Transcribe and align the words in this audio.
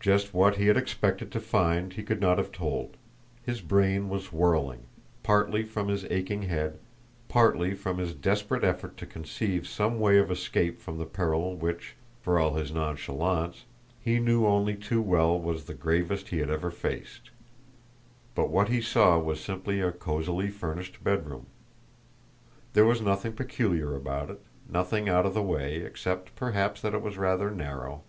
Just 0.00 0.32
what 0.32 0.56
he 0.56 0.68
had 0.68 0.78
expected 0.78 1.30
to 1.32 1.38
find 1.38 1.92
he 1.92 2.02
could 2.02 2.18
not 2.22 2.38
have 2.38 2.50
told; 2.50 2.96
his 3.44 3.60
brain 3.60 4.08
was 4.08 4.32
whirling, 4.32 4.84
partly 5.22 5.64
from 5.64 5.88
his 5.88 6.06
aching 6.06 6.40
head, 6.44 6.78
partly 7.28 7.74
from 7.74 7.98
his 7.98 8.14
desperate 8.14 8.64
effort 8.64 8.96
to 8.96 9.04
conceive 9.04 9.68
some 9.68 10.00
way 10.00 10.16
of 10.16 10.30
escape 10.30 10.80
from 10.80 10.96
the 10.96 11.04
peril 11.04 11.56
which, 11.56 11.94
for 12.22 12.38
all 12.38 12.54
his 12.54 12.72
nonchalance, 12.72 13.66
he 14.02 14.18
knew 14.18 14.46
only 14.46 14.74
too 14.74 15.02
well 15.02 15.38
was 15.38 15.66
the 15.66 15.74
gravest 15.74 16.28
he 16.28 16.38
had 16.38 16.48
ever 16.48 16.70
faced; 16.70 17.28
but 18.34 18.48
what 18.48 18.70
he 18.70 18.80
saw 18.80 19.18
was 19.18 19.40
simply 19.40 19.82
a 19.82 19.92
cozily 19.92 20.48
furnished 20.48 21.04
bedroom. 21.04 21.44
There 22.72 22.86
was 22.86 23.02
nothing 23.02 23.34
peculiar 23.34 23.94
about 23.94 24.30
it; 24.30 24.40
nothing 24.70 25.06
out 25.10 25.26
of 25.26 25.34
the 25.34 25.42
way, 25.42 25.82
except 25.84 26.34
perhaps 26.34 26.80
that 26.80 26.94
it 26.94 27.02
was 27.02 27.18
rather 27.18 27.50
narrow. 27.50 28.04